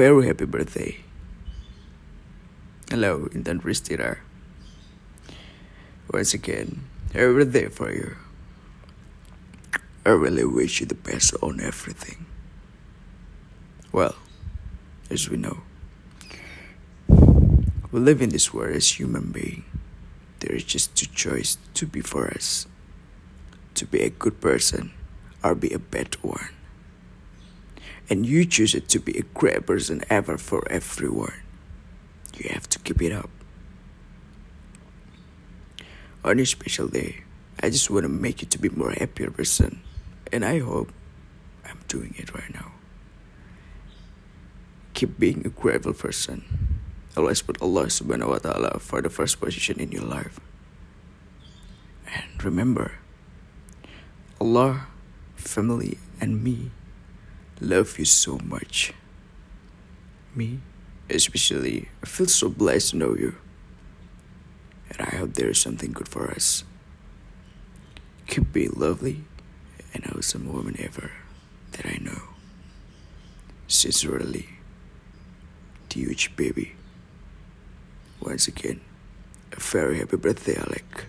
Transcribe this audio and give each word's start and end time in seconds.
very 0.00 0.26
happy 0.26 0.46
birthday. 0.46 0.96
Hello, 2.88 3.28
Intan 3.36 3.60
Pristira. 3.60 4.16
Once 6.10 6.32
again, 6.32 6.88
happy 7.12 7.28
birthday 7.36 7.68
for 7.68 7.92
you. 7.92 8.16
I 10.06 10.16
really 10.16 10.46
wish 10.46 10.80
you 10.80 10.86
the 10.86 10.94
best 10.94 11.36
on 11.42 11.60
everything. 11.60 12.24
Well, 13.92 14.16
as 15.10 15.28
we 15.28 15.36
know, 15.36 15.60
we 17.92 18.00
live 18.00 18.22
in 18.22 18.30
this 18.30 18.54
world 18.54 18.76
as 18.76 18.98
human 18.98 19.32
being. 19.32 19.64
There 20.38 20.56
is 20.56 20.64
just 20.64 20.96
two 20.96 21.12
choices 21.12 21.58
to 21.74 21.84
be 21.84 22.00
for 22.00 22.32
us. 22.32 22.66
To 23.74 23.84
be 23.84 24.00
a 24.00 24.08
good 24.08 24.40
person 24.40 24.92
or 25.44 25.54
be 25.54 25.68
a 25.74 25.78
bad 25.78 26.16
one. 26.22 26.56
And 28.10 28.26
you 28.26 28.44
choose 28.44 28.74
it 28.74 28.88
to 28.90 28.98
be 28.98 29.16
a 29.16 29.22
great 29.22 29.64
person 29.64 30.02
ever 30.10 30.36
for 30.36 30.66
everyone. 30.68 31.46
You 32.36 32.50
have 32.50 32.68
to 32.70 32.78
keep 32.80 33.00
it 33.00 33.12
up. 33.12 33.30
On 36.24 36.36
this 36.36 36.50
special 36.50 36.88
day, 36.88 37.22
I 37.62 37.70
just 37.70 37.88
want 37.88 38.02
to 38.02 38.08
make 38.08 38.42
you 38.42 38.48
to 38.48 38.58
be 38.58 38.68
more 38.68 38.90
happier 38.90 39.30
person. 39.30 39.80
And 40.32 40.44
I 40.44 40.58
hope 40.58 40.92
I'm 41.64 41.78
doing 41.86 42.14
it 42.18 42.34
right 42.34 42.52
now. 42.52 42.72
Keep 44.94 45.18
being 45.18 45.46
a 45.46 45.48
grateful 45.48 45.94
person. 45.94 46.42
Always 47.16 47.42
put 47.42 47.62
Allah 47.62 47.86
subhanahu 47.86 48.28
wa 48.28 48.38
ta'ala 48.38 48.78
for 48.80 49.00
the 49.00 49.08
first 49.08 49.40
position 49.40 49.78
in 49.78 49.92
your 49.92 50.04
life. 50.04 50.40
And 52.10 52.42
remember, 52.42 52.98
Allah, 54.40 54.88
family, 55.36 55.98
and 56.20 56.42
me 56.42 56.70
love 57.60 57.98
you 57.98 58.04
so 58.04 58.38
much. 58.38 58.92
Me, 60.34 60.60
especially, 61.08 61.88
I 62.02 62.06
feel 62.06 62.26
so 62.26 62.48
blessed 62.48 62.90
to 62.90 62.96
know 62.96 63.14
you. 63.14 63.36
And 64.90 65.00
I 65.00 65.16
hope 65.16 65.34
there 65.34 65.50
is 65.50 65.60
something 65.60 65.92
good 65.92 66.08
for 66.08 66.30
us. 66.30 66.64
Keep 68.26 68.52
being 68.52 68.72
lovely 68.76 69.24
and 69.94 70.06
awesome 70.14 70.52
woman 70.52 70.76
ever 70.78 71.10
that 71.72 71.86
I 71.86 71.98
know. 72.00 72.22
Sincerely, 73.68 74.48
huge 75.92 76.34
baby. 76.36 76.74
Once 78.20 78.48
again, 78.48 78.80
a 79.52 79.60
very 79.60 79.98
happy 79.98 80.16
birthday, 80.16 80.54
Alek. 80.54 81.04